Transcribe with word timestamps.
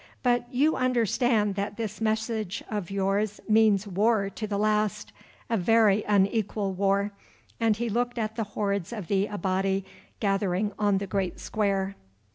But 0.23 0.51
you 0.51 0.75
understand 0.75 1.53
that 1.53 1.77
this 1.77 2.01
message 2.01 2.63
of 2.71 2.89
yours 2.89 3.39
means 3.47 3.85
war 3.85 4.31
to 4.31 4.47
the 4.47 4.57
last, 4.57 5.13
a 5.47 5.57
very 5.57 6.01
unequal 6.07 6.73
war," 6.73 7.11
and 7.59 7.77
he 7.77 7.87
looked 7.87 8.17
at 8.17 8.35
the 8.35 8.43
hordes 8.57 8.91
of 8.91 9.09
the 9.09 9.27
Abati 9.27 9.85
gathering 10.19 10.71
on 10.79 10.97
the 10.97 11.05
great 11.05 11.39
square. 11.39 11.95